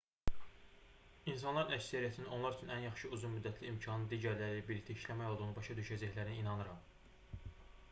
[1.33, 6.43] i̇nsanların əksəriyyətinin onlar üçün ən yaxşı uzun-müddətli imkanın digərləri ilə birlikdə işləmək olduğunu başa düşəcəklərinə
[6.43, 7.57] inanıram